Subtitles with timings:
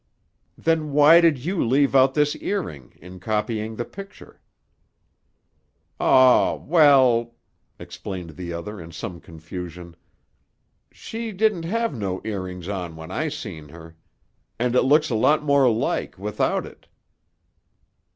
[0.57, 4.41] "Then why did you leave out this earring in copying the picture?"
[5.99, 7.35] "Aw—well,"
[7.77, 9.95] explained the other in some confusion,
[10.91, 13.95] "she didn't have no earrings on when I seen her.
[14.57, 16.87] And it looks a lot more like, without it."